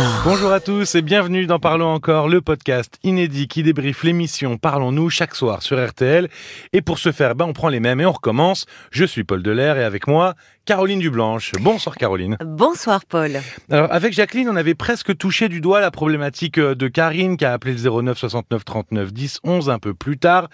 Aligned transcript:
encore. 0.00 0.20
Bonjour 0.24 0.52
à 0.52 0.60
tous 0.60 0.94
et 0.94 1.02
bienvenue 1.02 1.46
dans 1.46 1.58
Parlons 1.58 1.92
encore, 1.92 2.28
le 2.28 2.40
podcast 2.40 2.98
inédit 3.02 3.48
qui 3.48 3.62
débriefe 3.62 4.02
l'émission 4.02 4.56
Parlons-nous 4.56 5.10
chaque 5.10 5.34
soir 5.34 5.62
sur 5.62 5.84
RTL. 5.84 6.28
Et 6.72 6.82
pour 6.82 6.98
ce 6.98 7.12
faire, 7.12 7.34
ben, 7.34 7.46
on 7.46 7.52
prend 7.52 7.68
les 7.68 7.80
mêmes 7.80 8.00
et 8.00 8.06
on 8.06 8.12
recommence. 8.12 8.66
Je 8.90 9.04
suis 9.04 9.24
Paul 9.24 9.42
Delair 9.42 9.76
et 9.76 9.84
avec 9.84 10.06
moi, 10.06 10.34
Caroline 10.64 11.00
Dublanche. 11.00 11.52
Bonsoir 11.60 11.96
Caroline. 11.96 12.36
Bonsoir 12.44 13.04
Paul. 13.04 13.32
Alors 13.70 13.92
avec 13.92 14.12
Jacqueline, 14.12 14.48
on 14.48 14.56
avait 14.56 14.74
presque 14.74 15.16
touché 15.16 15.48
du 15.48 15.60
doigt 15.60 15.80
la 15.80 15.90
problématique 15.90 16.58
euh, 16.58 16.74
de 16.74 16.86
Karine 16.86 17.36
qui 17.36 17.44
a 17.44 17.52
appelé 17.52 17.74
le 17.74 18.02
09 18.02 18.16
69 18.16 18.64
39 18.64 19.12
10 19.12 19.40
11 19.42 19.70
un 19.70 19.78
peu 19.78 19.94
plus 19.94 20.18
tard. 20.18 20.48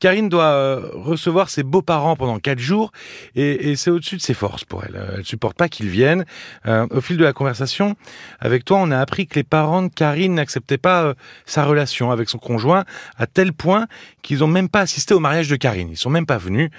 Karine 0.00 0.28
doit 0.28 0.44
euh, 0.44 0.90
recevoir 0.94 1.50
ses 1.50 1.62
beaux-parents 1.62 2.16
pendant 2.16 2.38
quatre 2.38 2.58
jours 2.58 2.90
et, 3.36 3.70
et 3.70 3.76
c'est 3.76 3.90
au-dessus 3.90 4.16
de 4.16 4.22
ses 4.22 4.34
forces 4.34 4.64
pour 4.64 4.82
elle. 4.84 5.00
Elle 5.18 5.24
supporte 5.24 5.56
pas 5.56 5.68
qu'ils 5.68 5.88
viennent. 5.88 6.24
Euh, 6.66 6.86
au 6.90 7.00
fil 7.00 7.16
de 7.16 7.24
la 7.24 7.32
conversation 7.32 7.94
avec 8.40 8.64
toi, 8.64 8.78
on 8.78 8.89
a 8.90 9.00
appris 9.00 9.26
que 9.26 9.34
les 9.34 9.44
parents 9.44 9.82
de 9.82 9.88
Karine 9.88 10.34
n'acceptaient 10.34 10.78
pas 10.78 11.04
euh, 11.04 11.14
sa 11.46 11.64
relation 11.64 12.10
avec 12.10 12.28
son 12.28 12.38
conjoint 12.38 12.84
à 13.16 13.26
tel 13.26 13.52
point 13.52 13.86
qu'ils 14.22 14.44
ont 14.44 14.48
même 14.48 14.68
pas 14.68 14.80
assisté 14.80 15.14
au 15.14 15.20
mariage 15.20 15.48
de 15.48 15.56
Karine. 15.56 15.90
Ils 15.90 15.96
sont 15.96 16.10
même 16.10 16.26
pas 16.26 16.38
venus. 16.38 16.70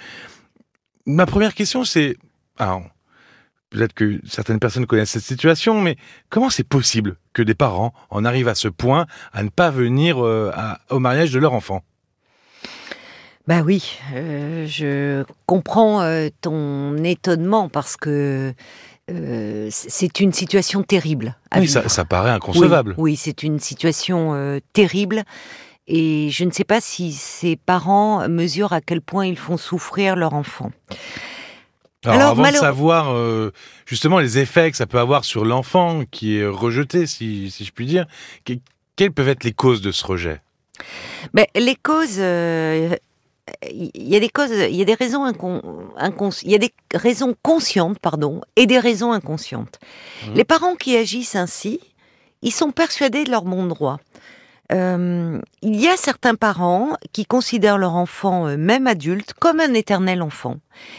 Ma 1.05 1.25
première 1.25 1.53
question 1.53 1.83
c'est 1.83 2.17
peut-être 3.71 3.93
que 3.93 4.19
certaines 4.27 4.59
personnes 4.59 4.85
connaissent 4.85 5.11
cette 5.11 5.23
situation, 5.23 5.81
mais 5.81 5.95
comment 6.29 6.49
c'est 6.49 6.67
possible 6.67 7.17
que 7.33 7.41
des 7.41 7.55
parents 7.55 7.93
en 8.09 8.23
arrivent 8.25 8.49
à 8.49 8.55
ce 8.55 8.67
point 8.67 9.07
à 9.33 9.43
ne 9.43 9.49
pas 9.49 9.71
venir 9.71 10.23
euh, 10.23 10.51
au 10.89 10.99
mariage 10.99 11.31
de 11.31 11.39
leur 11.39 11.53
enfant? 11.53 11.81
Bah 13.47 13.61
oui, 13.65 13.97
euh, 14.13 14.67
je 14.67 15.23
comprends 15.47 16.05
ton 16.41 16.97
étonnement 17.03 17.69
parce 17.69 17.97
que 17.97 18.53
euh, 19.09 19.67
c'est 19.71 20.19
une 20.19 20.31
situation 20.33 20.83
terrible. 20.83 21.35
à 21.49 21.59
Oui, 21.59 21.65
vivre. 21.65 21.81
ça, 21.81 21.89
ça 21.89 22.05
paraît 22.05 22.31
inconcevable. 22.31 22.95
Oui, 22.97 23.11
oui, 23.11 23.15
c'est 23.17 23.43
une 23.43 23.59
situation 23.59 24.33
euh, 24.33 24.59
terrible. 24.73 25.23
Et 25.87 26.29
je 26.29 26.43
ne 26.45 26.51
sais 26.51 26.63
pas 26.63 26.79
si 26.79 27.11
ces 27.11 27.55
parents 27.57 28.27
mesurent 28.29 28.71
à 28.73 28.81
quel 28.81 29.01
point 29.01 29.25
ils 29.25 29.37
font 29.37 29.57
souffrir 29.57 30.15
leur 30.15 30.33
enfant. 30.33 30.71
Alors, 32.05 32.15
Alors, 32.15 32.29
avant 32.31 32.49
de 32.51 32.55
savoir 32.55 33.11
euh, 33.13 33.51
justement 33.85 34.19
les 34.19 34.37
effets 34.39 34.71
que 34.71 34.77
ça 34.77 34.87
peut 34.87 34.99
avoir 34.99 35.23
sur 35.25 35.43
l'enfant 35.45 36.03
qui 36.09 36.37
est 36.37 36.45
rejeté, 36.45 37.05
si, 37.07 37.51
si 37.51 37.65
je 37.65 37.71
puis 37.71 37.85
dire, 37.85 38.05
que- 38.45 38.53
quelles 38.95 39.11
peuvent 39.11 39.29
être 39.29 39.43
les 39.43 39.53
causes 39.53 39.81
de 39.81 39.91
ce 39.91 40.05
rejet? 40.05 40.41
Ben, 41.33 41.45
les 41.55 41.75
causes, 41.75 42.17
euh, 42.19 42.95
il 43.69 44.07
y 44.07 44.15
a 44.15 44.19
des 44.19 44.29
causes, 44.29 44.51
il 44.51 44.75
y 44.75 44.81
a 44.81 44.85
des 44.85 44.93
raisons 44.93 45.25
incon- 45.29 45.61
incons- 45.97 46.41
il 46.43 46.51
y 46.51 46.55
a 46.55 46.57
des 46.57 46.73
raisons 46.93 47.35
conscientes, 47.43 47.99
pardon, 47.99 48.41
et 48.55 48.65
des 48.65 48.79
raisons 48.79 49.11
inconscientes. 49.11 49.79
Mhm. 50.27 50.33
Les 50.35 50.43
parents 50.43 50.75
qui 50.75 50.97
agissent 50.97 51.35
ainsi, 51.35 51.79
ils 52.41 52.53
sont 52.53 52.71
persuadés 52.71 53.23
de 53.23 53.31
leur 53.31 53.43
bon 53.43 53.65
droit. 53.65 53.99
Euh, 54.71 55.39
il 55.61 55.75
y 55.75 55.87
a 55.89 55.97
certains 55.97 56.35
parents 56.35 56.95
qui 57.11 57.25
considèrent 57.25 57.77
leur 57.77 57.95
enfant, 57.95 58.47
euh, 58.47 58.57
même 58.57 58.87
adulte, 58.87 59.33
comme 59.33 59.59
un 59.59 59.73
éternel 59.73 60.21
enfant. 60.21 60.57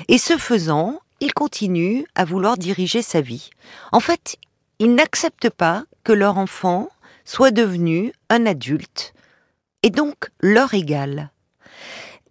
Et 0.08 0.18
ce 0.18 0.36
faisant, 0.36 1.00
ils 1.20 1.32
continuent 1.32 2.02
à 2.14 2.24
vouloir 2.24 2.58
diriger 2.58 3.00
sa 3.00 3.20
vie. 3.20 3.50
En 3.90 4.00
fait, 4.00 4.36
ils 4.78 4.94
n'acceptent 4.94 5.50
pas 5.50 5.84
que 6.04 6.12
leur 6.12 6.36
enfant 6.36 6.88
soit 7.24 7.50
devenu 7.50 8.12
un 8.28 8.46
adulte 8.46 9.14
et 9.82 9.90
donc 9.90 10.28
leur 10.40 10.74
égal. 10.74 11.30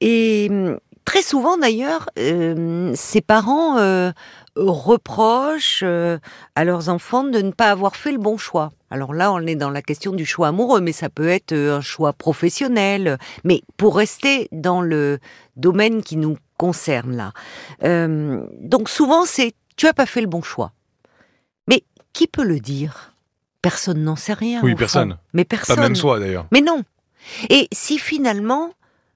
Et 0.01 0.47
hum, 0.49 0.77
très 1.05 1.21
souvent 1.21 1.57
d'ailleurs, 1.57 2.09
euh, 2.19 2.91
ces 2.95 3.21
parents 3.21 3.77
euh, 3.77 4.11
reprochent 4.55 5.81
euh, 5.83 6.17
à 6.55 6.63
leurs 6.65 6.89
enfants 6.89 7.23
de 7.23 7.39
ne 7.41 7.51
pas 7.51 7.69
avoir 7.71 7.95
fait 7.95 8.11
le 8.11 8.17
bon 8.17 8.37
choix. 8.37 8.71
Alors 8.89 9.13
là, 9.13 9.31
on 9.31 9.39
est 9.47 9.55
dans 9.55 9.69
la 9.69 9.81
question 9.81 10.11
du 10.11 10.25
choix 10.25 10.49
amoureux, 10.49 10.81
mais 10.81 10.91
ça 10.91 11.09
peut 11.09 11.29
être 11.29 11.53
euh, 11.53 11.77
un 11.77 11.81
choix 11.81 12.11
professionnel. 12.13 13.17
Mais 13.45 13.61
pour 13.77 13.95
rester 13.95 14.47
dans 14.51 14.81
le 14.81 15.19
domaine 15.55 16.03
qui 16.03 16.17
nous 16.17 16.37
concerne 16.57 17.15
là, 17.15 17.31
Euh, 17.83 18.43
donc 18.59 18.89
souvent 18.89 19.25
c'est 19.25 19.53
tu 19.77 19.87
as 19.87 19.93
pas 19.93 20.05
fait 20.05 20.21
le 20.21 20.27
bon 20.27 20.41
choix. 20.43 20.73
Mais 21.67 21.83
qui 22.13 22.27
peut 22.27 22.43
le 22.43 22.59
dire? 22.59 23.13
Personne 23.61 24.03
n'en 24.03 24.15
sait 24.15 24.33
rien. 24.33 24.59
Oui, 24.63 24.71
fond. 24.71 24.77
personne. 24.77 25.17
Mais 25.33 25.45
Pas 25.45 25.55
personne. 25.57 25.79
même 25.79 25.95
soi 25.95 26.19
d'ailleurs. 26.19 26.45
Mais 26.51 26.61
non. 26.61 26.83
Et 27.49 27.67
si 27.71 27.97
finalement 27.99 28.71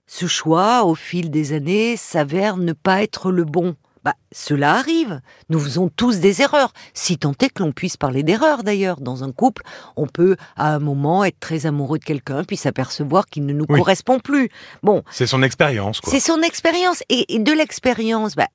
ce 0.07 0.27
choix, 0.27 0.85
au 0.85 0.95
fil 0.95 1.29
des 1.31 1.53
années, 1.53 1.97
s'avère 1.97 2.57
ne 2.57 2.73
pas 2.73 3.01
être 3.03 3.31
le 3.31 3.43
bon, 3.43 3.75
bah, 4.03 4.13
cela 4.31 4.75
arrive. 4.75 5.19
Nous 5.49 5.59
faisons 5.59 5.89
tous 5.89 6.19
des 6.19 6.43
erreurs. 6.43 6.73
Si 6.93 7.17
tant 7.17 7.31
est 7.41 7.49
que 7.49 7.63
l'on 7.63 7.71
puisse 7.71 7.97
parler 7.97 8.21
d'erreurs 8.21 8.61
d'ailleurs. 8.63 9.01
Dans 9.01 9.23
un 9.23 9.31
couple, 9.31 9.63
on 9.95 10.05
peut 10.05 10.35
à 10.55 10.75
un 10.75 10.79
moment 10.79 11.23
être 11.23 11.39
très 11.39 11.65
amoureux 11.65 11.97
de 11.97 12.03
quelqu'un 12.03 12.43
puis 12.43 12.55
s'apercevoir 12.55 13.25
qu'il 13.25 13.47
ne 13.47 13.53
nous 13.53 13.65
Oui. 13.67 13.79
correspond 13.79 14.19
plus. 14.19 14.49
Bon, 14.83 15.01
C'est 15.09 15.25
son 15.25 15.41
expérience, 15.41 16.01
c'est 16.03 16.19
son 16.19 16.41
expérience. 16.43 17.01
Et, 17.09 17.33
et 17.33 17.39
de 17.39 17.51
l'expérience, 17.51 18.35
bah, 18.35 18.47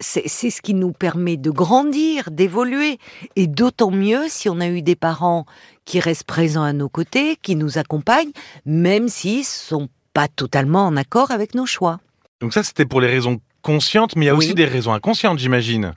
c'est 0.00 0.24
c'est 0.26 0.50
ce 0.50 0.60
qui 0.60 0.74
nous 0.74 0.90
permet 0.92 1.36
de 1.36 1.50
grandir, 1.50 2.32
d'évoluer. 2.32 2.98
Et 3.36 3.46
d'autant 3.46 3.92
mieux 3.92 4.24
si 4.28 4.48
on 4.48 4.58
a 4.60 4.66
eu 4.66 4.82
des 4.82 4.96
parents 4.96 5.46
qui 5.84 6.00
restent 6.00 6.24
présents 6.24 6.64
à 6.64 6.72
nos 6.72 6.88
côtés, 6.88 7.36
qui 7.40 7.54
nous 7.54 7.78
accompagnent, 7.78 8.32
même 8.64 9.08
s'ils 9.08 9.44
sont 9.44 9.88
pas 10.16 10.28
totalement 10.28 10.86
en 10.86 10.96
accord 10.96 11.30
avec 11.30 11.54
nos 11.54 11.66
choix. 11.66 12.00
Donc 12.40 12.54
ça, 12.54 12.62
c'était 12.62 12.86
pour 12.86 13.02
les 13.02 13.08
raisons 13.16 13.38
conscientes, 13.60 14.16
mais 14.16 14.24
il 14.24 14.28
y 14.28 14.30
a 14.30 14.34
Oui. 14.34 14.46
aussi 14.46 14.54
des 14.54 14.64
raisons 14.64 14.94
inconscientes, 14.94 15.38
j'imagine. 15.38 15.92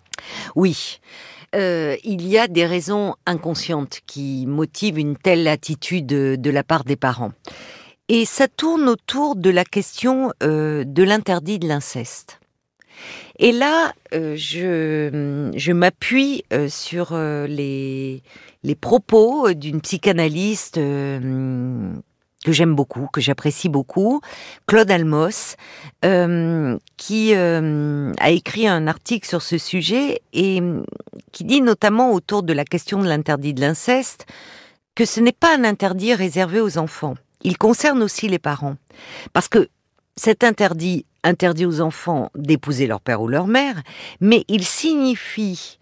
Oui. 0.55 0.99
Euh, 1.55 1.95
il 2.03 2.27
y 2.27 2.37
a 2.37 2.49
des 2.49 2.65
raisons 2.65 3.15
inconscientes 3.25 4.01
qui 4.05 4.45
motivent 4.45 4.99
une 4.99 5.15
telle 5.15 5.47
attitude 5.47 6.05
de, 6.05 6.35
de 6.37 6.49
la 6.49 6.63
part 6.65 6.83
des 6.83 6.97
parents. 6.97 7.31
Et 8.09 8.25
ça 8.25 8.49
tourne 8.49 8.89
autour 8.89 9.37
de 9.37 9.49
la 9.49 9.63
question 9.63 10.33
euh, 10.43 10.83
de 10.85 11.03
l'interdit 11.03 11.57
de 11.57 11.67
l'inceste. 11.69 12.41
Et 13.37 13.53
là, 13.53 13.93
euh, 14.13 14.35
je, 14.35 15.49
je 15.55 15.71
m'appuie 15.71 16.43
sur 16.67 17.17
les, 17.47 18.21
les 18.63 18.75
propos 18.75 19.53
d'une 19.53 19.79
psychanalyste 19.79 20.77
que 22.45 22.51
j'aime 22.51 22.75
beaucoup, 22.75 23.07
que 23.11 23.21
j'apprécie 23.21 23.69
beaucoup, 23.69 24.21
Claude 24.65 24.89
Almos, 24.91 25.55
euh, 26.05 26.77
qui 26.97 27.33
euh, 27.35 28.13
a 28.19 28.29
écrit 28.29 28.67
un 28.67 28.87
article 28.87 29.27
sur 29.27 29.41
ce 29.41 29.57
sujet 29.57 30.21
et 30.33 30.61
euh, 30.61 30.83
qui 31.31 31.43
dit 31.43 31.61
notamment 31.61 32.13
autour 32.13 32.43
de 32.43 32.53
la 32.53 32.65
question 32.65 33.01
de 33.01 33.07
l'interdit 33.07 33.53
de 33.53 33.61
l'inceste 33.61 34.25
que 34.95 35.05
ce 35.05 35.19
n'est 35.19 35.31
pas 35.33 35.55
un 35.55 35.63
interdit 35.63 36.13
réservé 36.13 36.61
aux 36.61 36.77
enfants. 36.77 37.15
Il 37.41 37.57
concerne 37.57 38.03
aussi 38.03 38.27
les 38.27 38.39
parents. 38.39 38.75
Parce 39.33 39.47
que 39.47 39.69
cet 40.15 40.43
interdit 40.43 41.05
interdit 41.23 41.65
aux 41.65 41.81
enfants 41.81 42.31
d'épouser 42.35 42.87
leur 42.87 43.01
père 43.01 43.21
ou 43.21 43.27
leur 43.27 43.47
mère, 43.47 43.81
mais 44.21 44.45
il 44.47 44.63
signifie 44.63 45.77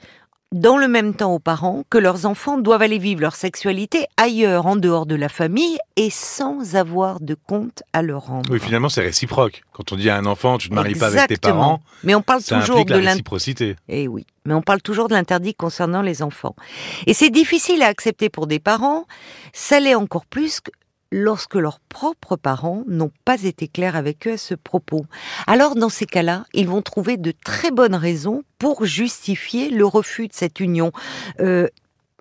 dans 0.54 0.78
le 0.78 0.88
même 0.88 1.14
temps 1.14 1.34
aux 1.34 1.40
parents 1.40 1.84
que 1.90 1.98
leurs 1.98 2.26
enfants 2.26 2.58
doivent 2.58 2.82
aller 2.82 3.00
vivre 3.00 3.22
leur 3.22 3.36
sexualité 3.36 4.08
ailleurs, 4.16 4.66
en 4.66 4.76
dehors 4.76 5.06
de 5.06 5.16
la 5.16 5.30
famille, 5.30 5.78
et 5.96 6.10
sans 6.10 6.76
avoir 6.76 7.20
de 7.20 7.36
compte 7.36 7.84
à 7.94 8.02
leur 8.02 8.28
rendre. 8.28 8.50
Oui, 8.52 8.60
finalement, 8.60 8.90
c'est 8.90 9.02
réciproque. 9.02 9.64
Quand 9.74 9.92
on 9.92 9.96
dit 9.96 10.10
à 10.10 10.16
un 10.16 10.26
enfant, 10.26 10.58
tu 10.58 10.70
ne 10.70 10.72
te 10.72 10.76
maries 10.76 10.96
pas 10.96 11.08
avec 11.08 11.28
tes 11.28 11.38
parents, 11.38 11.82
Mais 12.04 12.16
on 12.16 12.22
parle 12.22 12.42
ça 12.42 12.60
toujours 12.60 12.86
de 12.86 12.96
la 12.96 13.12
réciprocité. 13.12 13.76
Eh 13.90 14.08
oui, 14.08 14.26
mais 14.46 14.54
on 14.54 14.62
parle 14.62 14.82
toujours 14.82 15.10
de 15.10 15.14
l'interdit 15.16 15.54
concernant 15.54 16.02
les 16.02 16.22
enfants. 16.22 16.56
Et 17.06 17.14
c'est 17.14 17.30
difficile 17.30 17.82
à 17.82 17.88
accepter 17.88 18.30
pour 18.30 18.48
des 18.48 18.60
parents, 18.60 19.06
ça 19.54 19.80
l'est 19.80 19.96
encore 19.96 20.26
plus 20.26 20.62
lorsque 21.12 21.56
leurs 21.56 21.80
propres 21.80 22.36
parents 22.36 22.84
n'ont 22.88 23.12
pas 23.26 23.44
été 23.44 23.68
clairs 23.68 23.96
avec 23.96 24.28
eux 24.28 24.34
à 24.34 24.38
ce 24.38 24.56
propos. 24.56 25.06
Alors 25.46 25.76
dans 25.76 25.90
ces 25.90 26.06
cas-là, 26.06 26.46
ils 26.54 26.68
vont 26.68 26.82
trouver 26.82 27.18
de 27.18 27.34
très 27.44 27.72
bonnes 27.72 27.96
raisons 27.96 28.44
pour 28.60 28.86
justifier 28.86 29.70
le 29.70 29.86
refus 29.86 30.28
de 30.28 30.34
cette 30.34 30.60
union. 30.60 30.92
Euh, 31.40 31.68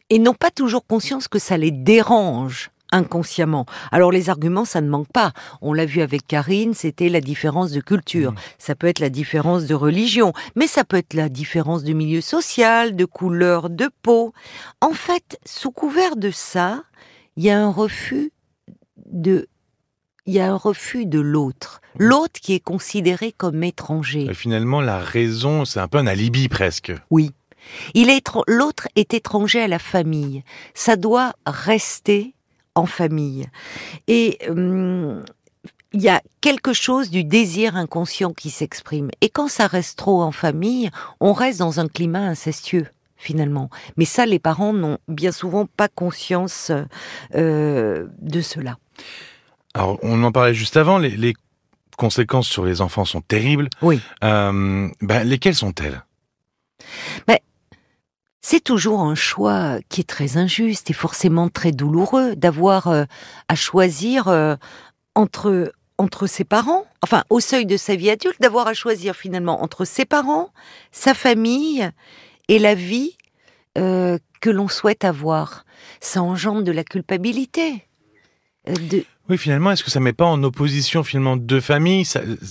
et 0.08 0.19
n'ont 0.19 0.34
pas 0.34 0.50
toujours 0.50 0.86
conscience 0.86 1.27
que 1.27 1.41
ça 1.41 1.56
les 1.56 1.72
dérange 1.72 2.71
inconsciemment. 2.92 3.66
Alors 3.91 4.12
les 4.12 4.30
arguments, 4.30 4.65
ça 4.65 4.80
ne 4.80 4.89
manque 4.89 5.10
pas. 5.12 5.32
On 5.60 5.72
l'a 5.72 5.86
vu 5.86 6.00
avec 6.00 6.27
Karine, 6.27 6.74
c'était 6.74 7.09
la 7.09 7.21
différence 7.21 7.72
de 7.72 7.80
culture. 7.80 8.32
Mhm. 8.32 8.39
Ça 8.59 8.74
peut 8.74 8.86
être 8.86 9.00
la 9.00 9.10
différence 9.10 9.65
de 9.66 9.74
religion, 9.74 10.32
mais 10.54 10.66
ça 10.66 10.84
peut 10.84 10.97
être 10.97 11.15
la 11.15 11.28
différence 11.28 11.82
de 11.82 11.92
milieu 11.92 12.21
social, 12.21 12.97
de 12.97 13.04
couleur 13.04 13.71
de 13.71 13.91
peau. 14.03 14.32
En 14.80 14.92
fait, 14.92 15.39
sous 15.44 15.72
couvert 15.72 16.16
de 16.16 16.30
ça, 16.30 16.84
il 17.36 17.44
y 17.44 17.50
a 17.50 17.60
un 17.60 17.71
refus 17.71 18.32
de 19.10 19.48
il 20.28 20.34
y 20.34 20.41
a 20.41 20.50
un 20.50 20.56
refus 20.56 21.06
de 21.06 21.20
l'autre. 21.20 21.80
L'autre 21.98 22.41
qui 22.41 22.54
est 22.54 22.60
considéré 22.60 23.30
comme 23.30 23.62
étranger. 23.62 24.26
Et 24.28 24.34
finalement, 24.34 24.80
la 24.80 24.98
raison, 24.98 25.64
c'est 25.64 25.78
un 25.78 25.86
peu 25.86 25.98
un 25.98 26.06
alibi 26.08 26.48
presque. 26.48 26.92
Oui. 27.10 27.30
Il 27.94 28.10
est 28.10 28.18
étr- 28.26 28.42
l'autre 28.48 28.88
est 28.97 29.14
étranger 29.14 29.60
à 29.60 29.68
la 29.68 29.78
famille. 29.78 30.42
Ça 30.74 30.97
doit 30.97 31.34
rester 31.47 32.34
en 32.74 32.86
famille. 32.86 33.47
Et 34.08 34.38
hum, 34.48 35.24
il 35.92 36.03
y 36.03 36.08
a 36.08 36.20
quelque 36.41 36.72
chose 36.72 37.08
du 37.10 37.22
désir 37.22 37.76
inconscient 37.76 38.32
qui 38.32 38.50
s'exprime. 38.50 39.10
Et 39.20 39.28
quand 39.30 39.47
ça 39.48 39.68
reste 39.68 39.97
trop 39.97 40.22
en 40.22 40.32
famille, 40.32 40.91
on 41.20 41.32
reste 41.32 41.60
dans 41.60 41.78
un 41.78 41.86
climat 41.86 42.26
incestueux. 42.26 42.86
finalement. 43.16 43.70
Mais 43.97 44.04
ça, 44.04 44.26
les 44.26 44.38
parents 44.38 44.72
n'ont 44.74 44.98
bien 45.08 45.32
souvent 45.32 45.66
pas 45.66 45.88
conscience 45.88 46.70
euh, 47.34 48.06
de 48.20 48.41
cela. 48.41 48.76
Alors, 49.75 49.98
on 50.03 50.22
en 50.22 50.33
parlait 50.33 50.54
juste 50.54 50.77
avant, 50.77 50.98
les, 50.98 51.34
conséquences 51.97 52.48
sur 52.48 52.66
les 52.66 52.83
enfants 52.83 53.07
sont 53.07 53.22
terribles. 53.22 53.71
Oui. 53.81 54.01
Euh, 54.22 54.89
ben, 55.01 55.25
lesquelles 55.27 55.54
sont-elles? 55.54 56.04
Ben, 57.27 57.39
C'est 58.43 58.63
toujours 58.63 59.01
un 59.01 59.15
choix 59.15 59.78
qui 59.89 60.03
est 60.03 60.09
très 60.09 60.37
injuste 60.37 60.91
et 60.91 60.93
forcément 60.93 61.48
très 61.48 61.72
douloureux 61.72 62.37
d'avoir 62.37 62.89
euh, 62.89 63.04
à 63.48 63.54
choisir 63.54 64.28
entre 65.15 65.72
entre 65.99 66.27
ses 66.27 66.45
parents, 66.45 66.84
enfin 67.03 67.25
au 67.31 67.41
seuil 67.41 67.66
de 67.66 67.77
sa 67.77 67.97
vie 67.97 68.10
adulte, 68.10 68.41
d'avoir 68.41 68.66
à 68.66 68.75
choisir 68.75 69.16
finalement 69.16 69.63
entre 69.63 69.84
ses 69.84 70.04
parents, 70.04 70.51
sa 70.92 71.15
famille 71.15 71.91
et 72.49 72.59
la 72.59 72.75
vie 72.75 73.16
euh, 73.78 74.19
que 74.41 74.51
l'on 74.51 74.69
souhaite 74.69 75.04
avoir. 75.04 75.65
Ça 76.01 76.22
engendre 76.22 76.63
de 76.63 76.72
la 76.72 76.84
culpabilité. 76.84 77.85
Oui, 79.28 79.39
finalement, 79.39 79.72
est-ce 79.72 79.83
que 79.83 79.91
ça 79.91 80.01
met 80.01 80.13
pas 80.13 80.24
en 80.24 80.42
opposition 80.45 81.03
finalement 81.03 81.36
deux 81.36 81.60
familles, 81.60 82.04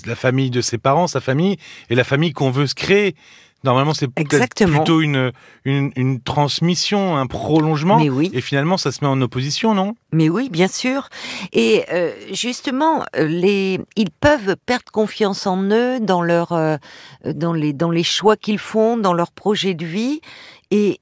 la 0.05 0.15
famille 0.15 0.49
de 0.49 0.61
ses 0.61 0.77
parents, 0.77 1.07
sa 1.07 1.21
famille, 1.21 1.57
et 1.89 1.95
la 1.95 2.03
famille 2.03 2.33
qu'on 2.33 2.51
veut 2.51 2.67
se 2.67 2.75
créer? 2.75 3.15
Normalement, 3.63 3.95
c'est 3.95 4.07
plutôt 4.07 5.01
une, 5.01 5.31
une, 5.65 6.21
transmission, 6.21 7.17
un 7.17 7.25
prolongement. 7.25 7.97
Mais 7.97 8.09
oui. 8.09 8.29
Et 8.31 8.41
finalement, 8.41 8.77
ça 8.77 8.91
se 8.91 9.03
met 9.03 9.09
en 9.09 9.19
opposition, 9.21 9.73
non? 9.73 9.95
Mais 10.11 10.29
oui, 10.29 10.49
bien 10.49 10.67
sûr. 10.67 11.09
Et 11.51 11.83
euh, 11.91 12.11
justement, 12.31 13.03
les, 13.17 13.79
ils 13.95 14.11
peuvent 14.11 14.55
perdre 14.67 14.91
confiance 14.91 15.47
en 15.47 15.63
eux, 15.63 15.99
dans, 15.99 16.21
leur, 16.21 16.51
euh, 16.51 16.77
dans, 17.25 17.53
les, 17.53 17.73
dans 17.73 17.89
les 17.89 18.03
choix 18.03 18.37
qu'ils 18.37 18.59
font, 18.59 18.97
dans 18.97 19.13
leur 19.13 19.31
projet 19.31 19.73
de 19.73 19.85
vie. 19.85 20.21
Et, 20.69 20.99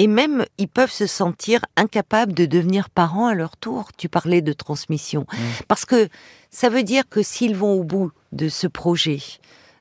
et 0.00 0.06
même, 0.06 0.44
ils 0.58 0.68
peuvent 0.68 0.90
se 0.90 1.06
sentir 1.06 1.60
incapables 1.76 2.32
de 2.32 2.46
devenir 2.46 2.90
parents 2.90 3.26
à 3.26 3.34
leur 3.34 3.56
tour. 3.56 3.90
Tu 3.96 4.08
parlais 4.08 4.42
de 4.42 4.52
transmission. 4.52 5.26
Mmh. 5.32 5.36
Parce 5.68 5.84
que 5.84 6.08
ça 6.50 6.68
veut 6.68 6.82
dire 6.82 7.04
que 7.08 7.22
s'ils 7.22 7.54
vont 7.54 7.74
au 7.74 7.84
bout 7.84 8.10
de 8.32 8.48
ce 8.48 8.66
projet, 8.66 9.20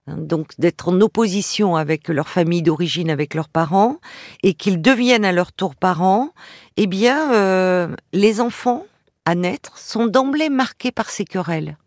Hein, 0.09 0.15
donc 0.17 0.51
d'être 0.57 0.89
en 0.89 1.01
opposition 1.01 1.75
avec 1.75 2.07
leur 2.07 2.29
famille 2.29 2.61
d'origine, 2.61 3.09
avec 3.09 3.33
leurs 3.33 3.49
parents, 3.49 3.97
et 4.43 4.53
qu'ils 4.53 4.81
deviennent 4.81 5.25
à 5.25 5.31
leur 5.31 5.51
tour 5.51 5.75
parents, 5.75 6.29
eh 6.77 6.87
bien, 6.87 7.33
euh, 7.33 7.95
les 8.13 8.41
enfants 8.41 8.85
à 9.25 9.35
naître 9.35 9.77
sont 9.77 10.07
d'emblée 10.07 10.49
marqués 10.49 10.91
par 10.91 11.09
ces 11.09 11.25
querelles. 11.25 11.77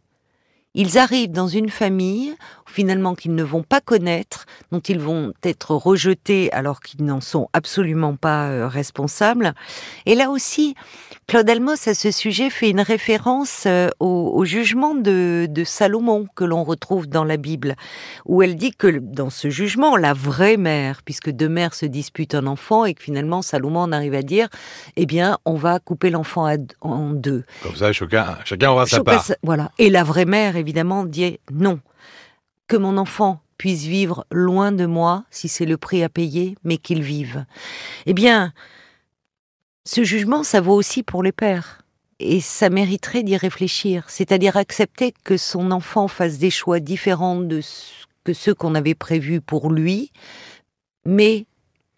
Ils 0.75 0.96
arrivent 0.96 1.32
dans 1.32 1.49
une 1.49 1.69
famille, 1.69 2.34
finalement, 2.72 3.14
qu'ils 3.14 3.34
ne 3.34 3.42
vont 3.42 3.62
pas 3.62 3.80
connaître, 3.80 4.46
dont 4.72 4.80
ils 4.80 4.98
vont 4.98 5.32
être 5.44 5.74
rejetés 5.74 6.52
alors 6.52 6.80
qu'ils 6.80 7.04
n'en 7.04 7.20
sont 7.20 7.48
absolument 7.52 8.16
pas 8.16 8.48
euh, 8.48 8.66
responsables. 8.66 9.54
Et 10.06 10.14
là 10.14 10.30
aussi, 10.30 10.74
Claude 11.28 11.48
Almos, 11.48 11.86
à 11.86 11.94
ce 11.94 12.10
sujet, 12.10 12.50
fait 12.50 12.70
une 12.70 12.80
référence 12.80 13.64
euh, 13.66 13.88
au, 14.00 14.44
jugement 14.44 14.94
de, 14.94 15.48
Salomon 15.64 16.26
que 16.34 16.44
l'on 16.44 16.64
retrouve 16.64 17.06
dans 17.06 17.24
la 17.24 17.36
Bible, 17.36 17.76
où 18.26 18.42
elle 18.42 18.56
dit 18.56 18.72
que 18.72 18.98
dans 18.98 19.30
ce 19.30 19.48
jugement, 19.48 19.96
la 19.96 20.12
vraie 20.12 20.56
mère, 20.56 21.02
puisque 21.04 21.30
deux 21.30 21.48
mères 21.48 21.74
se 21.74 21.86
disputent 21.86 22.34
un 22.34 22.46
enfant 22.46 22.84
et 22.84 22.94
que 22.94 23.02
finalement 23.02 23.42
Salomon 23.42 23.80
en 23.80 23.92
arrive 23.92 24.14
à 24.14 24.22
dire, 24.22 24.48
eh 24.96 25.06
bien, 25.06 25.38
on 25.44 25.54
va 25.54 25.78
couper 25.78 26.10
l'enfant 26.10 26.52
en 26.80 27.10
deux. 27.10 27.44
Comme 27.62 27.76
ça, 27.76 27.92
chacun, 27.92 28.38
chacun 28.44 28.70
aura 28.70 28.86
sa 28.86 29.04
part. 29.04 29.24
Voilà. 29.42 29.70
Et 29.78 29.90
la 29.90 30.02
vraie 30.02 30.24
mère, 30.24 30.56
évidemment, 30.56 31.04
dit 31.04 31.38
non. 31.52 31.80
Que 32.72 32.78
mon 32.78 32.96
enfant 32.96 33.42
puisse 33.58 33.82
vivre 33.82 34.24
loin 34.30 34.72
de 34.72 34.86
moi, 34.86 35.24
si 35.30 35.48
c'est 35.48 35.66
le 35.66 35.76
prix 35.76 36.02
à 36.02 36.08
payer, 36.08 36.56
mais 36.64 36.78
qu'il 36.78 37.02
vive. 37.02 37.44
Eh 38.06 38.14
bien, 38.14 38.54
ce 39.84 40.04
jugement, 40.04 40.42
ça 40.42 40.62
vaut 40.62 40.72
aussi 40.72 41.02
pour 41.02 41.22
les 41.22 41.32
pères. 41.32 41.82
Et 42.19 42.40
ça 42.40 42.70
mériterait 42.70 43.24
d'y 43.24 43.36
réfléchir, 43.36 44.08
c'est-à-dire 44.08 44.56
accepter 44.56 45.12
que 45.22 45.36
son 45.36 45.70
enfant 45.70 46.08
fasse 46.08 46.38
des 46.38 46.48
choix 46.48 46.80
différents 46.80 47.42
de 47.42 47.60
que 48.24 48.32
ceux 48.32 48.54
qu'on 48.54 48.74
avait 48.74 48.94
prévus 48.94 49.42
pour 49.42 49.70
lui, 49.70 50.10
mais 51.04 51.44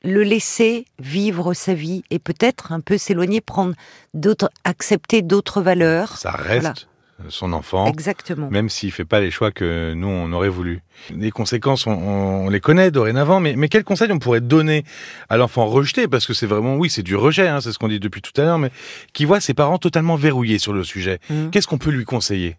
le 0.03 0.25
laisser 0.25 0.87
vivre 0.99 1.55
sa 1.55 1.75
vie 1.75 2.03
et 2.11 2.19
peut-être 2.19 2.73
un 2.73 2.81
peu 2.81 2.99
s'éloigner, 2.99 3.41
prendre 3.41 3.77
d'autres, 4.13 4.51
accepter 4.65 5.23
d'autres 5.23 5.63
valeurs. 5.63 6.19
Ça 6.19 6.33
reste 6.33 6.89
son 7.29 7.53
enfant. 7.53 7.87
Exactement. 7.87 8.51
Même 8.51 8.69
s'il 8.69 8.93
fait 8.93 9.05
pas 9.05 9.21
les 9.21 9.31
choix 9.31 9.51
que 9.51 9.95
nous, 9.95 10.09
on 10.09 10.33
aurait 10.33 10.49
voulu. 10.49 10.83
Les 11.11 11.31
conséquences, 11.31 11.87
on, 11.87 12.49
les 12.49 12.61
connaît 12.61 12.91
dorénavant, 12.91 13.41
mais, 13.41 13.55
mais 13.57 13.69
quels 13.69 13.85
conseils 13.85 14.11
on 14.13 14.19
pourrait 14.19 14.41
donner 14.41 14.85
à 15.29 15.37
l'enfant 15.37 15.67
rejeté? 15.67 16.09
Parce 16.09 16.27
que 16.27 16.35
c'est 16.35 16.47
vraiment, 16.47 16.77
oui, 16.77 16.91
c'est 16.91 17.03
du 17.03 17.17
rejet, 17.17 17.49
hein, 17.49 17.61
c'est 17.61 17.73
ce 17.73 17.79
qu'on 17.79 17.89
dit 17.89 18.01
depuis 18.01 18.23
tout 18.23 18.39
à 18.41 18.45
l'heure, 18.45 18.59
mais 18.59 18.71
qui 19.13 19.25
voit 19.25 19.41
ses 19.41 19.55
parents 19.55 19.79
totalement 19.79 20.17
verrouillés 20.17 20.59
sur 20.59 20.73
le 20.73 20.85
sujet. 20.85 21.21
Mmh. 21.31 21.51
Qu'est-ce 21.51 21.69
qu'on 21.69 21.79
peut 21.79 21.91
lui 21.91 22.05
conseiller? 22.05 22.57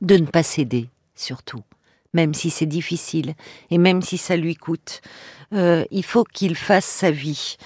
De 0.00 0.16
ne 0.16 0.26
pas 0.26 0.42
céder, 0.42 0.88
surtout. 1.14 1.62
Même 2.12 2.34
si 2.34 2.50
c'est 2.50 2.66
difficile, 2.66 3.34
et 3.70 3.78
même 3.78 4.02
si 4.02 4.18
ça 4.18 4.36
lui 4.36 4.54
coûte. 4.54 5.00
Euh, 5.52 5.84
il 5.90 6.04
faut 6.04 6.24
qu'il 6.24 6.54
fasse 6.56 6.84
sa 6.84 7.10
vie. 7.10 7.56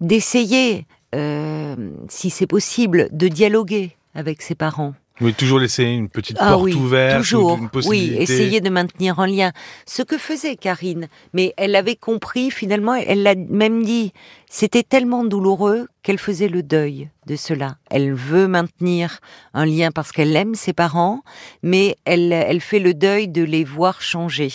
D'essayer, 0.00 0.86
euh, 1.14 1.74
si 2.08 2.30
c'est 2.30 2.46
possible, 2.46 3.08
de 3.10 3.26
dialoguer 3.28 3.96
avec 4.14 4.42
ses 4.42 4.54
parents 4.54 4.94
oui, 5.20 5.34
toujours 5.34 5.58
laisser 5.58 5.84
une 5.84 6.08
petite 6.08 6.36
ah 6.40 6.52
porte 6.52 6.74
ouverte. 6.74 7.18
Toujours. 7.18 7.58
Oui, 7.86 8.14
essayer 8.18 8.60
de 8.60 8.70
maintenir 8.70 9.18
un 9.18 9.26
lien. 9.26 9.52
Ce 9.86 10.02
que 10.02 10.16
faisait 10.16 10.56
Karine, 10.56 11.08
mais 11.32 11.54
elle 11.56 11.74
avait 11.74 11.96
compris 11.96 12.50
finalement, 12.50 12.94
elle 12.94 13.22
l'a 13.22 13.34
même 13.34 13.82
dit, 13.82 14.12
c'était 14.48 14.84
tellement 14.84 15.24
douloureux 15.24 15.88
qu'elle 16.02 16.18
faisait 16.18 16.48
le 16.48 16.62
deuil 16.62 17.10
de 17.26 17.36
cela. 17.36 17.76
Elle 17.90 18.12
veut 18.14 18.46
maintenir 18.46 19.18
un 19.54 19.66
lien 19.66 19.90
parce 19.90 20.12
qu'elle 20.12 20.34
aime 20.36 20.54
ses 20.54 20.72
parents, 20.72 21.22
mais 21.62 21.96
elle, 22.04 22.32
elle 22.32 22.60
fait 22.60 22.78
le 22.78 22.94
deuil 22.94 23.28
de 23.28 23.42
les 23.42 23.64
voir 23.64 24.00
changer. 24.00 24.52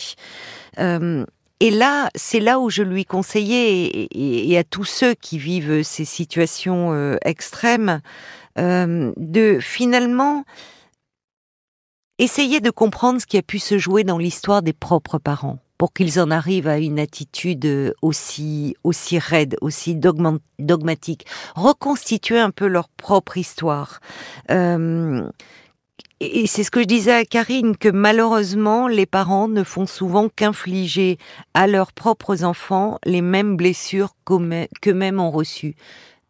Euh, 0.80 1.25
et 1.60 1.69
là, 1.69 2.10
c'est 2.15 2.42
là 2.42 2.60
où 2.60 2.69
je 2.69 2.83
lui 2.83 3.06
conseillais, 3.06 4.10
et, 4.12 4.57
à 4.57 4.65
tous 4.65 4.83
ceux 4.83 5.13
qui 5.13 5.38
vivent 5.38 5.83
ces 5.83 6.04
situations 6.04 6.92
euh, 6.92 7.15
extrêmes, 7.24 8.01
de 8.57 9.57
finalement 9.59 10.44
essayer 12.19 12.59
de 12.59 12.69
comprendre 12.69 13.19
ce 13.19 13.25
qui 13.25 13.38
a 13.38 13.41
pu 13.41 13.59
se 13.59 13.77
jouer 13.77 14.03
dans 14.03 14.17
l'histoire 14.17 14.61
des 14.61 14.73
propres 14.73 15.17
parents 15.17 15.59
pour 15.77 15.91
qu'ils 15.91 16.19
en 16.19 16.31
arrivent 16.31 16.67
à 16.67 16.77
une 16.77 17.00
attitude 17.00 17.94
aussi 18.01 18.77
aussi 18.83 19.19
raide, 19.19 19.57
aussi 19.61 19.95
dogmatique, 19.95 21.25
reconstituer 21.55 22.39
un 22.39 22.51
peu 22.51 22.67
leur 22.67 22.88
propre 22.88 23.38
histoire. 23.38 24.00
Euh, 24.50 25.27
et 26.22 26.48
c'est 26.48 26.63
ce 26.63 26.72
que 26.72 26.79
je 26.79 26.86
disais 26.86 27.12
à 27.12 27.25
Karine, 27.25 27.75
que 27.75 27.89
malheureusement, 27.89 28.88
les 28.88 29.05
parents 29.05 29.50
ne 29.50 29.63
font 29.63 29.86
souvent 29.86 30.29
qu'infliger 30.29 31.17
à 31.53 31.67
leurs 31.67 31.91
propres 31.91 32.45
enfants 32.45 32.98
les 33.03 33.22
mêmes 33.22 33.57
blessures 33.57 34.15
qu'eux-mêmes 34.25 35.19
ont 35.19 35.31
reçues. 35.31 35.75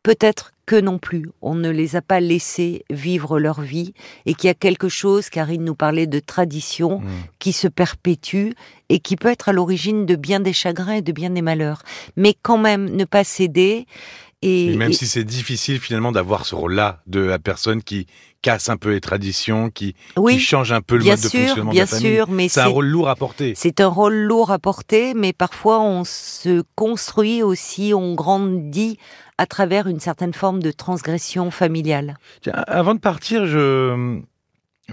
Peut-être 0.04 0.52
que 0.66 0.76
non 0.80 0.98
plus, 0.98 1.30
on 1.42 1.56
ne 1.56 1.70
les 1.70 1.96
a 1.96 2.02
pas 2.02 2.20
laissés 2.20 2.86
vivre 2.90 3.40
leur 3.40 3.62
vie 3.62 3.94
et 4.26 4.34
qu'il 4.34 4.48
y 4.48 4.52
a 4.52 4.54
quelque 4.54 4.90
chose, 4.90 5.30
Karine 5.30 5.64
nous 5.64 5.76
parlait 5.76 6.08
de 6.08 6.20
tradition, 6.20 7.00
mmh. 7.00 7.10
qui 7.40 7.54
se 7.54 7.68
perpétue 7.68 8.52
et 8.90 9.00
qui 9.00 9.16
peut 9.16 9.30
être 9.30 9.50
à 9.50 9.54
l'origine 9.54 10.06
de 10.06 10.16
bien 10.16 10.40
des 10.40 10.54
chagrins 10.54 10.94
et 10.94 11.02
de 11.02 11.12
bien 11.12 11.32
des 11.32 11.42
malheurs. 11.42 11.84
Mais 12.16 12.36
quand 12.42 12.58
même, 12.58 12.90
ne 12.90 13.06
pas 13.06 13.24
céder. 13.24 13.86
Et, 14.44 14.76
même 14.76 14.92
si 14.92 15.08
c'est 15.08 15.24
difficile 15.24 15.80
finalement 15.80 16.12
d'avoir 16.12 16.46
ce 16.46 16.54
rôle-là 16.54 17.02
de 17.08 17.22
la 17.22 17.40
personne 17.40 17.82
qui 17.82 18.08
casse 18.42 18.68
un 18.68 18.76
peu 18.76 18.92
les 18.92 19.00
traditions, 19.00 19.70
qui, 19.70 19.96
change 20.38 20.74
un 20.74 20.82
peu 20.82 20.98
le 20.98 21.06
mode 21.06 21.22
de 21.22 21.30
fonctionnement 21.30 21.72
bien 21.72 21.86
de 21.86 21.92
la 21.92 21.98
famille. 21.98 22.16
Sûr, 22.16 22.30
mais 22.30 22.50
c'est 22.50 22.60
un 22.60 22.68
rôle 22.68 22.88
lourd 22.88 23.08
à 23.08 23.16
porter. 23.16 23.54
C'est 23.56 23.80
un 23.80 23.88
rôle 23.88 24.16
lourd 24.16 24.52
à 24.52 24.60
porter, 24.60 25.14
mais 25.14 25.32
parfois 25.32 25.80
on 25.80 26.04
se 26.04 26.62
construit 26.76 27.42
aussi, 27.42 27.94
on 27.96 28.16
grandit 28.16 28.98
à 29.38 29.46
travers 29.46 29.88
une 29.88 30.02
certaine 30.02 30.34
forme 30.34 30.62
de 30.62 30.72
transgression 30.72 31.50
familiale. 31.50 32.18
avant 32.68 32.96
de 32.96 33.00
partir, 33.00 33.46
je 33.46 34.20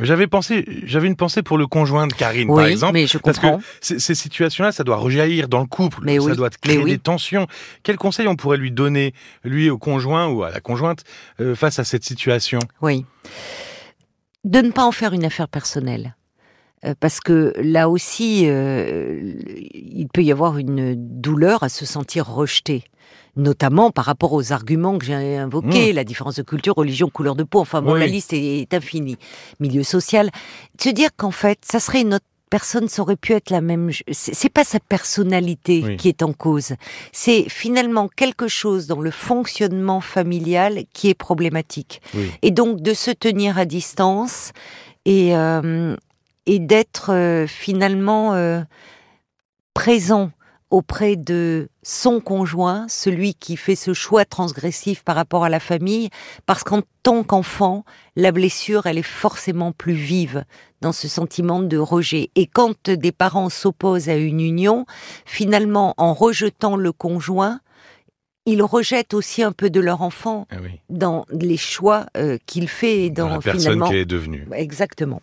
j'avais 0.05 0.27
pensé, 0.27 0.65
j'avais 0.85 1.07
une 1.07 1.17
pensée 1.17 1.43
pour 1.43 1.59
le 1.59 1.67
conjoint 1.67 2.07
de 2.07 2.13
Karine, 2.13 2.49
par 2.49 2.67
exemple. 2.67 2.95
mais 2.95 3.07
je 3.07 3.19
comprends. 3.19 3.59
Parce 3.59 3.89
que 3.89 3.99
ces, 3.99 4.15
situations-là, 4.15 4.73
ça 4.73 4.85
doit 4.85 4.97
rejaillir 4.97 5.49
dans 5.49 5.61
le 5.61 5.67
couple, 5.67 6.01
mais 6.03 6.19
ça 6.21 6.35
doit 6.35 6.51
créer 6.51 6.85
des 6.85 6.99
tensions. 6.99 7.47
Quel 7.83 7.97
conseil 7.97 8.29
on 8.29 8.37
pourrait 8.37 8.59
lui 8.59 8.71
donner, 8.71 9.15
lui 9.45 9.71
au 9.71 9.79
conjoint 9.79 10.29
ou 10.29 10.43
à 10.43 10.51
la 10.51 10.61
conjointe, 10.61 11.05
euh, 11.41 11.55
face 11.55 11.79
à 11.79 11.85
cette 11.85 12.05
situation? 12.05 12.61
Oui. 12.83 13.05
De 14.45 14.61
ne 14.61 14.71
pas 14.71 14.85
en 14.85 14.93
faire 14.93 15.13
une 15.13 15.25
affaire 15.25 15.49
personnelle. 15.49 16.15
Euh, 16.85 16.95
parce 16.99 17.21
que 17.21 17.53
là 17.59 17.89
aussi, 17.89 18.45
euh, 18.47 19.35
il 19.75 20.09
peut 20.09 20.23
y 20.23 20.33
avoir 20.33 20.59
une 20.59 20.95
douleur 20.97 21.63
à 21.63 21.69
se 21.69 21.85
sentir 21.85 22.27
rejeté 22.27 22.85
notamment 23.37 23.91
par 23.91 24.05
rapport 24.07 24.33
aux 24.33 24.53
arguments 24.53 24.99
que 24.99 25.07
j'ai 25.07 25.37
invoqués, 25.37 25.93
mmh. 25.93 25.97
la 25.97 26.05
différence 26.05 26.37
de 26.37 26.43
culture, 26.43 26.75
religion, 26.75 27.09
couleur 27.09 27.37
de 27.37 27.45
peau, 27.45 27.61
enfin 27.61 27.81
bon, 27.81 27.95
la 27.95 28.07
liste 28.07 28.33
est, 28.33 28.75
infinie. 28.75 29.17
Milieu 29.61 29.83
social. 29.83 30.31
Se 30.81 30.89
dire 30.89 31.11
qu'en 31.17 31.31
fait, 31.31 31.61
ça 31.65 31.81
serait 31.81 32.05
notre 32.05 32.27
personne 32.51 32.89
saurait 32.89 33.17
pu 33.17 33.33
être 33.33 33.51
la 33.51 33.61
même. 33.61 33.91
C'est 34.11 34.53
pas 34.53 34.65
sa 34.65 34.81
personnalité 34.81 35.97
qui 35.97 36.09
est 36.09 36.23
en 36.23 36.33
cause. 36.33 36.75
C'est 37.13 37.49
finalement 37.49 38.09
quelque 38.09 38.49
chose 38.49 38.89
dans 38.89 39.01
le 39.01 39.13
fonctionnement 39.13 40.01
familial 40.01 40.83
qui 40.93 41.09
est 41.09 41.15
problématique. 41.15 42.03
Et 42.43 42.51
donc 42.51 42.81
de 42.83 42.93
se 42.93 43.13
tenir 43.13 43.57
à 43.57 43.65
distance 43.65 44.51
et 45.05 45.37
euh, 45.37 45.97
et 46.51 46.59
d'être 46.59 47.13
euh, 47.13 47.47
finalement 47.47 48.35
euh, 48.35 48.61
présent 49.73 50.33
auprès 50.69 51.15
de 51.15 51.69
son 51.85 52.19
conjoint, 52.19 52.87
celui 52.89 53.35
qui 53.35 53.57
fait 53.57 53.77
ce 53.77 53.95
choix 53.95 54.25
transgressif 54.25 55.05
par 55.05 55.15
rapport 55.15 55.45
à 55.45 55.49
la 55.49 55.61
famille, 55.61 56.11
parce 56.47 56.65
qu'en 56.65 56.83
tant 57.05 57.23
qu'enfant, 57.23 57.85
la 58.17 58.33
blessure, 58.33 58.87
elle 58.87 58.99
est 58.99 59.03
forcément 59.03 59.71
plus 59.71 59.93
vive 59.95 60.45
dans 60.81 60.93
ce 60.93 61.07
sentiment 61.07 61.63
de 61.63 61.77
rejet. 61.77 62.31
Et 62.35 62.49
quand 62.49 62.91
des 62.91 63.13
parents 63.13 63.49
s'opposent 63.49 64.09
à 64.09 64.17
une 64.17 64.41
union, 64.41 64.87
finalement, 65.27 65.95
en 65.99 66.15
rejetant 66.15 66.75
le 66.75 66.91
conjoint, 66.91 67.61
ils 68.45 68.63
rejettent 68.63 69.15
aussi 69.15 69.45
un 69.45 69.53
peu 69.53 69.71
de 69.71 69.81
leur 69.81 70.03
enfant 70.03 70.49
ah 70.51 70.57
dans 70.89 71.27
les 71.31 71.57
choix 71.57 72.07
euh, 72.17 72.39
qu'il 72.47 72.67
fait 72.69 73.05
et 73.05 73.11
dans, 73.11 73.29
la 73.29 73.39
personne 73.39 73.85
qu'elle 73.85 73.99
est 73.99 74.05
devenue. 74.05 74.49
Exactement. 74.53 75.23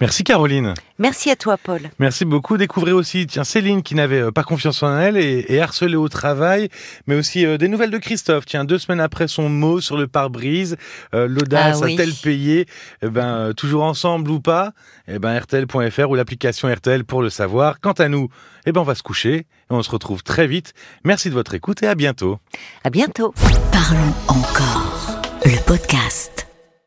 Merci 0.00 0.24
Caroline. 0.24 0.72
Merci 0.98 1.30
à 1.30 1.36
toi 1.36 1.58
Paul. 1.58 1.82
Merci 1.98 2.24
beaucoup. 2.24 2.56
Découvrez 2.56 2.92
aussi 2.92 3.26
tiens 3.26 3.44
Céline 3.44 3.82
qui 3.82 3.94
n'avait 3.94 4.22
euh, 4.22 4.30
pas 4.30 4.42
confiance 4.42 4.82
en 4.82 4.98
elle 4.98 5.18
et, 5.18 5.60
harcelée 5.60 5.96
au 5.96 6.08
travail, 6.08 6.70
mais 7.06 7.14
aussi 7.14 7.44
euh, 7.44 7.58
des 7.58 7.68
nouvelles 7.68 7.90
de 7.90 7.98
Christophe. 7.98 8.46
Tiens 8.46 8.64
deux 8.64 8.78
semaines 8.78 9.00
après 9.00 9.28
son 9.28 9.50
mot 9.50 9.80
sur 9.80 9.98
le 9.98 10.06
pare-brise, 10.06 10.76
euh, 11.14 11.28
l'audace 11.28 11.80
ah 11.82 11.86
a-t-elle 11.86 12.14
payé? 12.14 12.66
Eh 13.02 13.08
ben 13.08 13.52
toujours 13.54 13.82
ensemble 13.82 14.30
ou 14.30 14.40
pas? 14.40 14.72
Eh 15.06 15.18
ben 15.18 15.38
rtl.fr 15.38 16.08
ou 16.08 16.14
l'application 16.14 16.72
RTL 16.72 17.04
pour 17.04 17.20
le 17.20 17.28
savoir. 17.28 17.80
Quant 17.80 17.92
à 17.92 18.08
nous, 18.08 18.28
eh 18.64 18.72
ben 18.72 18.80
on 18.80 18.84
va 18.84 18.94
se 18.94 19.02
coucher 19.02 19.34
et 19.34 19.46
on 19.68 19.82
se 19.82 19.90
retrouve 19.90 20.22
très 20.22 20.46
vite. 20.46 20.72
Merci 21.04 21.28
de 21.28 21.34
votre 21.34 21.52
écoute 21.52 21.82
et 21.82 21.86
à 21.86 21.94
bientôt. 21.94 22.38
À 22.84 22.90
bientôt. 22.90 23.34
Parlons 23.70 24.14
encore. 24.28 25.20
Le 25.44 25.62
podcast. 25.66 26.39